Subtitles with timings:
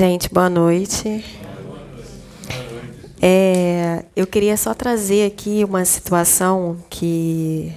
[0.00, 1.22] Gente, boa noite.
[3.20, 7.70] É, eu queria só trazer aqui uma situação que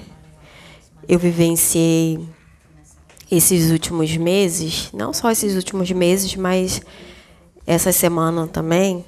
[1.06, 2.26] eu vivenciei
[3.30, 6.82] esses últimos meses, não só esses últimos meses, mas
[7.68, 9.04] essa semana também.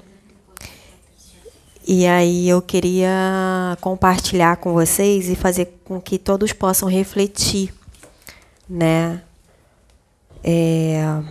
[1.88, 7.73] E aí eu queria compartilhar com vocês e fazer com que todos possam refletir,
[8.68, 9.22] né?
[10.44, 11.23] É...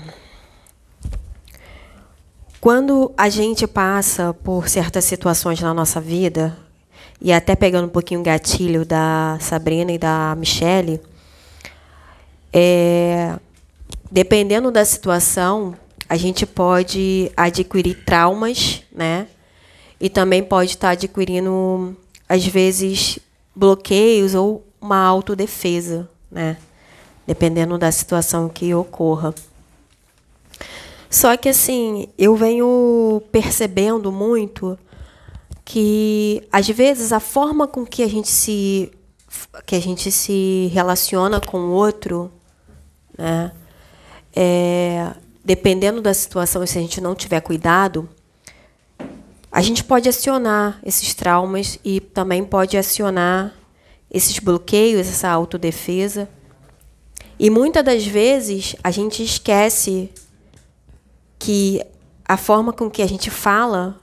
[2.65, 6.57] Quando a gente passa por certas situações na nossa vida,
[7.21, 10.99] e até pegando um pouquinho o gatilho da Sabrina e da Michelle,
[12.51, 13.39] é,
[14.11, 15.77] dependendo da situação,
[16.09, 19.27] a gente pode adquirir traumas, né?
[20.01, 21.95] E também pode estar adquirindo,
[22.27, 23.19] às vezes,
[23.55, 26.57] bloqueios ou uma autodefesa, né?
[27.27, 29.35] Dependendo da situação que ocorra.
[31.15, 34.77] Só que assim, eu venho percebendo muito
[35.65, 38.91] que às vezes a forma com que a gente se
[39.65, 42.33] que a gente se relaciona com o outro,
[43.17, 43.53] né?
[44.35, 45.13] É,
[45.45, 48.09] dependendo da situação, se a gente não tiver cuidado,
[49.53, 53.55] a gente pode acionar esses traumas e também pode acionar
[54.11, 56.29] esses bloqueios, essa autodefesa.
[57.39, 60.11] E muitas das vezes a gente esquece
[61.45, 61.85] que
[62.25, 64.01] a forma com que a gente fala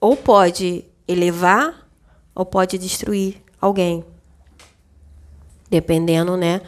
[0.00, 1.88] ou pode elevar
[2.34, 4.04] ou pode destruir alguém.
[5.70, 6.62] Dependendo, né,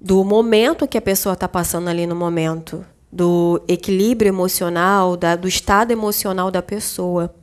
[0.00, 5.48] do momento que a pessoa está passando ali no momento, do equilíbrio emocional, da, do
[5.48, 7.34] estado emocional da pessoa.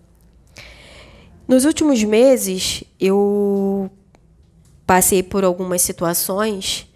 [1.46, 3.92] Nos últimos meses, eu
[4.88, 6.88] passei por algumas situações,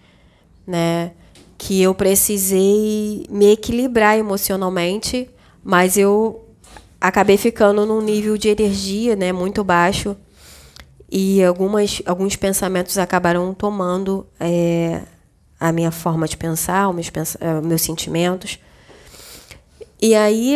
[0.66, 1.12] né,
[1.60, 5.30] que eu precisei me equilibrar emocionalmente,
[5.62, 6.48] mas eu
[7.02, 10.16] acabei ficando num nível de energia né, muito baixo
[11.12, 15.02] e algumas, alguns pensamentos acabaram tomando é,
[15.60, 18.58] a minha forma de pensar, meus, pens é, meus sentimentos.
[20.02, 20.56] E aí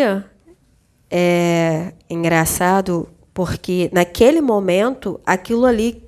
[1.11, 6.01] é engraçado porque naquele momento aquilo ali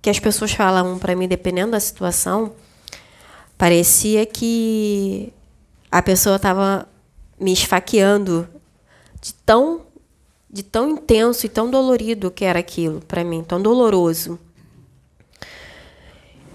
[0.00, 2.52] que as pessoas falavam para mim, dependendo da situação,
[3.58, 5.32] Parecia que
[5.90, 6.88] a pessoa estava
[7.40, 8.48] me esfaqueando
[9.20, 9.82] de tão
[10.50, 14.38] de tão intenso e tão dolorido que era aquilo para mim, tão doloroso.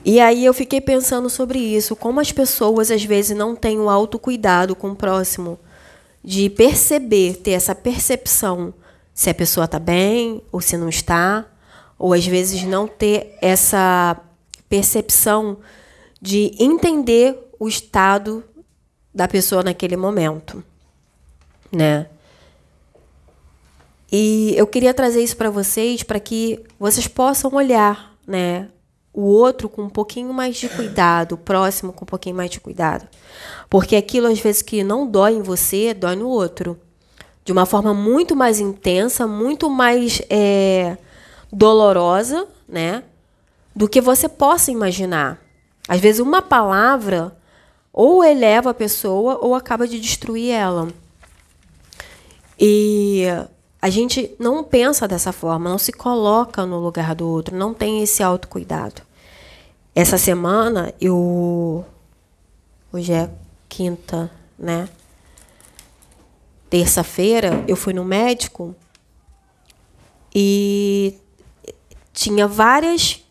[0.03, 3.90] E aí eu fiquei pensando sobre isso, como as pessoas às vezes não têm o
[3.90, 5.59] autocuidado com o próximo,
[6.24, 8.74] de perceber, ter essa percepção
[9.13, 11.46] se a pessoa está bem ou se não está,
[12.00, 14.18] ou às vezes não ter essa
[14.68, 15.58] percepção
[16.24, 18.46] de entender o estado
[19.14, 20.64] da pessoa naquele momento,
[21.70, 22.08] né?
[24.10, 28.70] E eu queria trazer isso para vocês para que vocês possam olhar, né,
[29.14, 32.62] o outro com um pouquinho mais de cuidado, o próximo com um pouquinho mais de
[32.62, 33.06] cuidado.
[33.70, 36.80] Porque aquilo às vezes que não dói em você, dói no outro.
[37.44, 40.98] De uma forma muito mais intensa, muito mais é,
[41.52, 43.04] dolorosa, né?
[43.76, 45.43] Do que você possa imaginar.
[45.88, 47.36] Às vezes, uma palavra
[47.92, 50.88] ou eleva a pessoa ou acaba de destruir ela.
[52.60, 53.26] E
[53.82, 58.02] a gente não pensa dessa forma, não se coloca no lugar do outro, não tem
[58.02, 59.02] esse autocuidado.
[59.94, 61.86] Essa semana, eu.
[62.92, 63.30] Hoje é
[63.70, 64.88] quinta, né?
[66.70, 68.76] Terça-feira, eu fui no médico
[70.34, 71.16] e
[72.12, 73.22] tinha várias.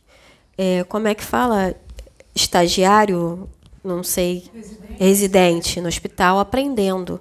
[0.57, 1.75] É, como é que fala?
[2.34, 3.48] Estagiário,
[3.84, 7.20] não sei, residente, residente no hospital aprendendo.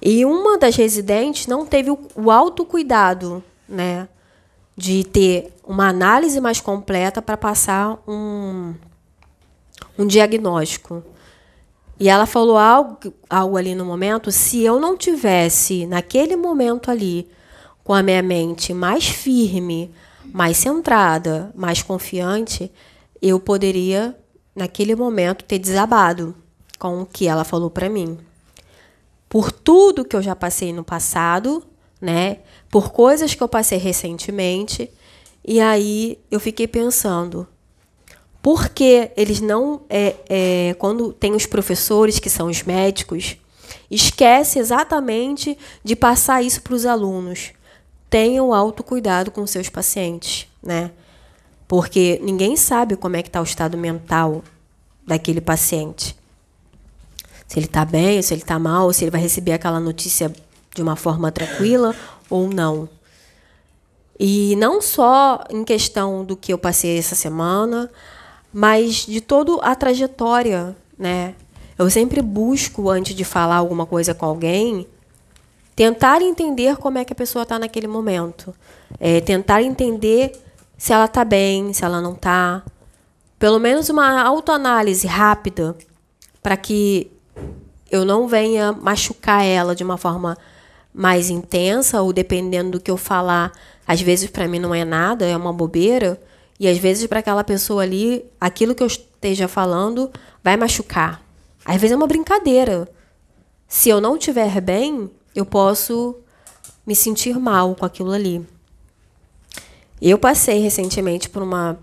[0.00, 4.08] E uma das residentes não teve o, autocuidado, né,
[4.76, 8.74] de ter uma análise mais completa para passar um,
[9.96, 11.04] um diagnóstico.
[12.00, 12.98] E ela falou algo,
[13.30, 17.30] algo ali no momento, se eu não tivesse naquele momento ali
[17.84, 19.94] com a minha mente mais firme,
[20.32, 22.72] mais centrada, mais confiante,
[23.22, 24.18] eu poderia,
[24.54, 26.34] naquele momento, ter desabado
[26.78, 28.18] com o que ela falou para mim.
[29.28, 31.64] Por tudo que eu já passei no passado,
[32.00, 32.38] né?
[32.68, 34.90] Por coisas que eu passei recentemente.
[35.44, 37.46] E aí eu fiquei pensando,
[38.42, 43.36] por que eles não, é, é, quando tem os professores que são os médicos,
[43.88, 47.52] esquece exatamente de passar isso para os alunos?
[48.10, 50.90] Tenham autocuidado com seus pacientes, né?
[51.72, 54.44] Porque ninguém sabe como é que está o estado mental
[55.06, 56.14] daquele paciente.
[57.48, 60.30] Se ele está bem, se ele está mal, se ele vai receber aquela notícia
[60.74, 61.96] de uma forma tranquila
[62.28, 62.86] ou não.
[64.20, 67.90] E não só em questão do que eu passei essa semana,
[68.52, 71.34] mas de toda a trajetória, né?
[71.78, 74.86] Eu sempre busco, antes de falar alguma coisa com alguém,
[75.74, 78.54] tentar entender como é que a pessoa está naquele momento.
[79.00, 80.38] É, tentar entender
[80.82, 82.60] se ela está bem, se ela não está.
[83.38, 85.76] Pelo menos uma autoanálise rápida
[86.42, 87.08] para que
[87.88, 90.36] eu não venha machucar ela de uma forma
[90.92, 93.52] mais intensa ou dependendo do que eu falar,
[93.86, 96.20] às vezes para mim não é nada, é uma bobeira,
[96.58, 100.10] e às vezes para aquela pessoa ali, aquilo que eu esteja falando
[100.42, 101.22] vai machucar.
[101.64, 102.88] Às vezes é uma brincadeira.
[103.68, 106.16] Se eu não estiver bem, eu posso
[106.84, 108.44] me sentir mal com aquilo ali.
[110.04, 111.78] Eu passei recentemente por uma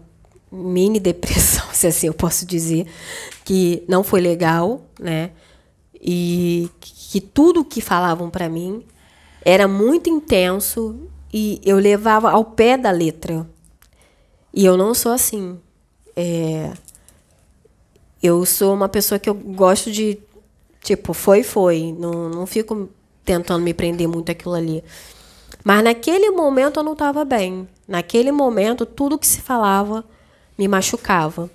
[0.52, 2.86] mini depressão, se assim eu posso dizer,
[3.46, 5.32] que não foi legal, né?
[6.02, 8.84] E que tudo que falavam para mim
[9.44, 13.50] era muito intenso e eu levava ao pé da letra.
[14.54, 15.58] E eu não sou assim.
[16.16, 16.74] É...
[18.22, 20.20] Eu sou uma pessoa que eu gosto de.
[20.84, 21.96] Tipo, foi, foi.
[21.98, 22.90] Não, não fico
[23.24, 24.84] tentando me prender muito aquilo ali.
[25.64, 27.68] Mas naquele momento eu não estava bem.
[27.90, 30.06] Naquele momento, tudo que se falava
[30.56, 31.50] me machucava.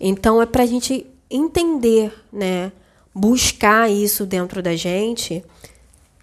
[0.00, 2.72] Então é para a gente entender, né?
[3.14, 5.44] Buscar isso dentro da gente,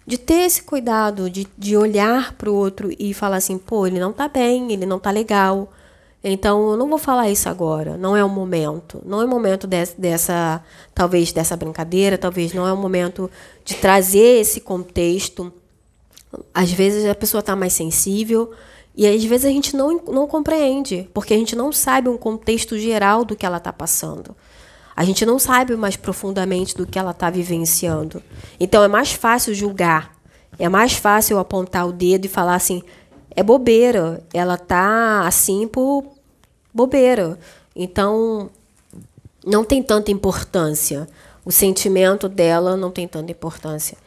[0.06, 3.98] de ter esse cuidado, de, de olhar para o outro e falar assim: pô, ele
[3.98, 5.72] não está bem, ele não está legal.
[6.22, 9.00] Então, eu não vou falar isso agora, não é o momento.
[9.06, 10.62] Não é o momento de, dessa,
[10.94, 13.30] talvez, dessa brincadeira, talvez não é o momento
[13.64, 15.50] de trazer esse contexto.
[16.52, 18.52] Às vezes a pessoa está mais sensível
[18.96, 22.78] e às vezes a gente não, não compreende, porque a gente não sabe um contexto
[22.78, 24.34] geral do que ela está passando.
[24.96, 28.22] A gente não sabe mais profundamente do que ela está vivenciando.
[28.58, 30.16] Então é mais fácil julgar,
[30.58, 32.82] é mais fácil apontar o dedo e falar assim:
[33.30, 36.04] é bobeira, ela tá assim por
[36.72, 37.38] bobeira.
[37.74, 38.48] Então,
[39.44, 41.06] não tem tanta importância.
[41.44, 43.98] O sentimento dela não tem tanta importância.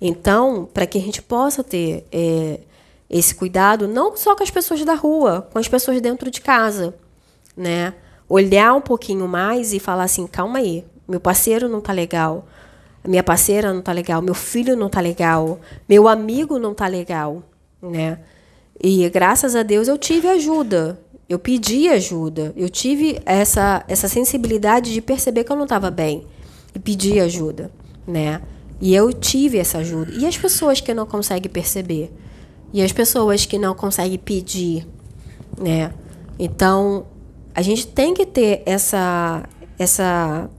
[0.00, 2.58] Então, para que a gente possa ter é,
[3.08, 6.94] esse cuidado, não só com as pessoas da rua, com as pessoas dentro de casa,
[7.56, 7.94] né?
[8.28, 12.46] Olhar um pouquinho mais e falar assim, calma aí, meu parceiro não tá legal,
[13.06, 17.42] minha parceira não tá legal, meu filho não tá legal, meu amigo não tá legal,
[17.82, 18.18] né?
[18.82, 20.98] E graças a Deus eu tive ajuda
[21.28, 22.52] eu pedi ajuda.
[22.56, 26.26] Eu tive essa, essa sensibilidade de perceber que eu não estava bem
[26.74, 27.70] e pedir ajuda,
[28.06, 28.42] né?
[28.80, 30.12] E eu tive essa ajuda.
[30.12, 32.12] E as pessoas que não conseguem perceber?
[32.74, 34.84] E as pessoas que não conseguem pedir,
[35.56, 35.94] né?
[36.36, 37.06] Então,
[37.54, 39.48] a gente tem que ter essa
[39.78, 40.50] essa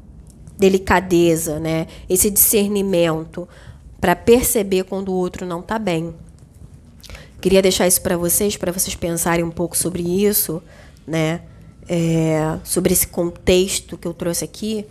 [0.58, 1.88] delicadeza, né?
[2.10, 3.48] Esse discernimento
[4.00, 6.16] para perceber quando o outro não está bem.
[7.42, 10.64] Queria deixar isso para vocês, para vocês pensarem um pouco sobre isso,
[11.06, 11.42] né?
[11.88, 14.86] É, sobre esse contexto que eu trouxe aqui.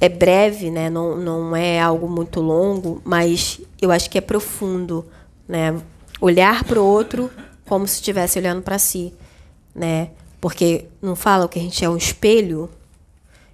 [0.00, 0.88] É breve, né?
[0.88, 5.04] Não, não é algo muito longo, mas eu acho que é profundo,
[5.48, 5.74] né?
[6.20, 7.30] Olhar para o outro
[7.66, 9.12] como se estivesse olhando para si,
[9.74, 10.10] né?
[10.40, 12.70] Porque não fala que a gente é um espelho.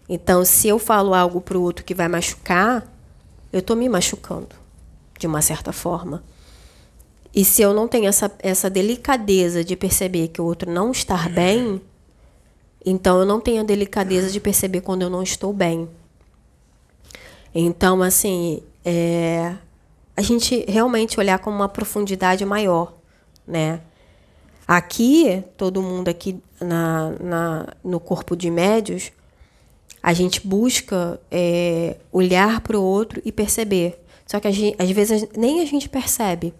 [0.08, 2.86] Então, se eu falo algo para o outro que vai machucar,
[3.52, 4.54] eu estou me machucando,
[5.18, 6.22] de uma certa forma.
[7.34, 11.28] E se eu não tenho essa, essa delicadeza de perceber que o outro não está
[11.30, 11.80] bem,
[12.84, 15.88] então eu não tenho a delicadeza de perceber quando eu não estou bem.
[17.54, 19.54] Então, assim, é,
[20.16, 22.94] a gente realmente olhar com uma profundidade maior,
[23.46, 23.80] né?
[24.66, 29.12] Aqui, todo mundo aqui na, na, no corpo de médios,
[30.02, 34.02] a gente busca é, olhar para o outro e perceber.
[34.26, 36.54] Só que gente, às vezes nem a gente percebe.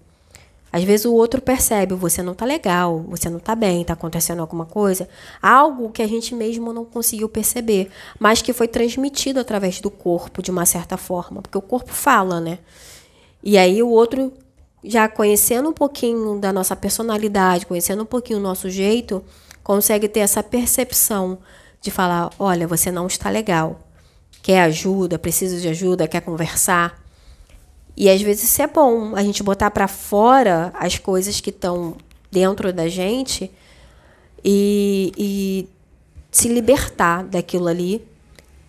[0.72, 4.40] Às vezes o outro percebe, você não está legal, você não está bem, está acontecendo
[4.40, 5.06] alguma coisa,
[5.40, 10.42] algo que a gente mesmo não conseguiu perceber, mas que foi transmitido através do corpo
[10.42, 12.58] de uma certa forma, porque o corpo fala, né?
[13.42, 14.32] E aí o outro
[14.84, 19.24] já conhecendo um pouquinho da nossa personalidade, conhecendo um pouquinho o nosso jeito,
[19.62, 21.38] consegue ter essa percepção
[21.80, 23.80] de falar, olha, você não está legal.
[24.42, 27.00] Quer ajuda, precisa de ajuda, quer conversar.
[27.96, 31.96] E às vezes isso é bom, a gente botar para fora as coisas que estão
[32.30, 33.50] dentro da gente
[34.42, 35.68] e, e
[36.30, 38.04] se libertar daquilo ali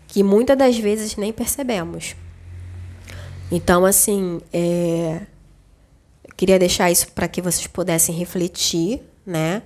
[0.07, 2.15] que muitas das vezes nem percebemos.
[3.55, 5.21] Então, assim, é,
[6.35, 9.61] queria deixar isso para que vocês pudessem refletir, né?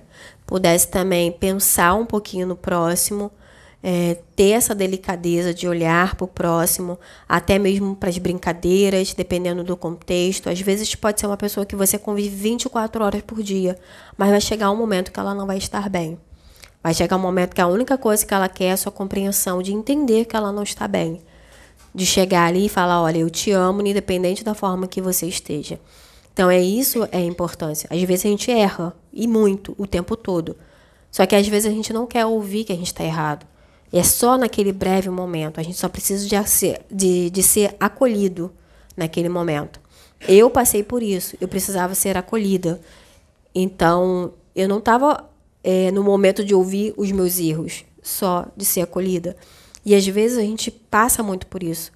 [0.46, 3.30] Pudesse também pensar um pouquinho no próximo.
[3.82, 9.64] é, ter essa delicadeza de olhar para o próximo, até mesmo para as brincadeiras, dependendo
[9.64, 10.50] do contexto.
[10.50, 13.78] Às vezes pode ser uma pessoa que você convive 24 horas por dia,
[14.18, 16.18] mas vai chegar um momento que ela não vai estar bem.
[16.82, 19.62] Vai chegar um momento que a única coisa que ela quer é a sua compreensão,
[19.62, 21.22] de entender que ela não está bem.
[21.98, 25.80] De chegar ali e falar: olha, eu te amo, independente da forma que você esteja.
[26.32, 27.88] Então, é isso é a importância.
[27.90, 30.56] Às vezes a gente erra, e muito, o tempo todo.
[31.10, 33.44] Só que às vezes a gente não quer ouvir que a gente está errado.
[33.92, 35.58] É só naquele breve momento.
[35.58, 38.52] A gente só precisa de ser, de, de ser acolhido
[38.96, 39.80] naquele momento.
[40.28, 41.36] Eu passei por isso.
[41.40, 42.80] Eu precisava ser acolhida.
[43.54, 45.28] Então, eu não estava
[45.64, 49.36] é, no momento de ouvir os meus erros, só de ser acolhida.
[49.88, 51.90] E às vezes a gente passa muito por isso.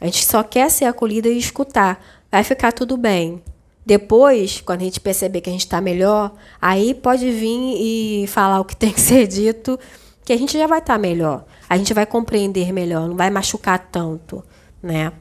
[0.00, 2.02] A gente só quer ser acolhida e escutar.
[2.32, 3.42] Vai ficar tudo bem.
[3.84, 8.60] Depois, quando a gente perceber que a gente está melhor, aí pode vir e falar
[8.60, 9.78] o que tem que ser dito
[10.24, 11.44] que a gente já vai estar tá melhor.
[11.68, 14.42] A gente vai compreender melhor, não vai machucar tanto,
[14.82, 15.12] né?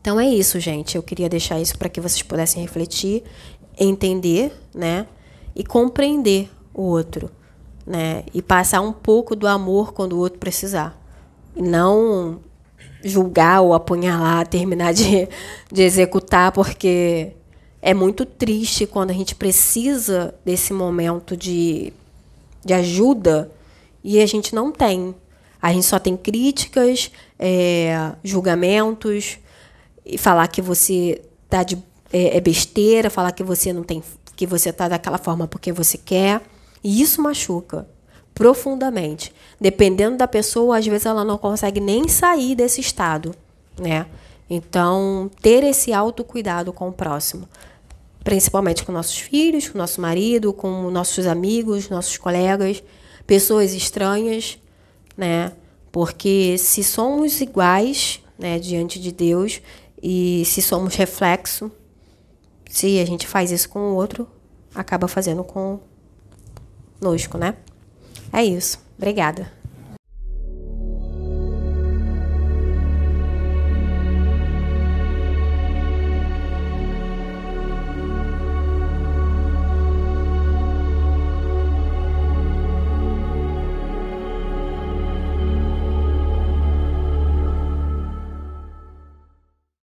[0.00, 0.94] Então é isso, gente.
[0.94, 3.24] Eu queria deixar isso para que vocês pudessem refletir,
[3.76, 5.04] entender, né?
[5.52, 7.28] E compreender o outro,
[7.84, 8.22] né?
[8.32, 10.97] E passar um pouco do amor quando o outro precisar.
[11.58, 12.40] Não
[13.02, 15.28] julgar ou apunhalar, terminar de,
[15.70, 17.32] de executar, porque
[17.80, 21.92] é muito triste quando a gente precisa desse momento de,
[22.64, 23.50] de ajuda
[24.02, 25.14] e a gente não tem.
[25.60, 29.38] A gente só tem críticas, é, julgamentos,
[30.04, 31.76] e falar que você tá de,
[32.12, 34.02] é, é, besteira, falar que você não tem,
[34.34, 36.40] que você tá daquela forma porque você quer.
[36.82, 37.86] E isso machuca
[38.38, 39.34] profundamente.
[39.60, 43.34] Dependendo da pessoa, às vezes ela não consegue nem sair desse estado,
[43.76, 44.06] né?
[44.48, 47.48] Então, ter esse autocuidado com o próximo,
[48.22, 52.80] principalmente com nossos filhos, com nosso marido, com nossos amigos, nossos colegas,
[53.26, 54.56] pessoas estranhas,
[55.16, 55.52] né?
[55.90, 59.60] Porque se somos iguais, né, diante de Deus
[60.00, 61.72] e se somos reflexo,
[62.70, 64.28] se a gente faz isso com o outro,
[64.72, 65.80] acaba fazendo com
[67.00, 67.56] conosco, né?
[68.32, 68.78] É isso.
[68.96, 69.57] Obrigada.